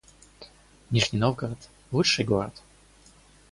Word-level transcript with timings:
Нижний 0.91 1.19
Новгород— 1.19 1.69
лучший 1.91 2.25
город 2.25 2.53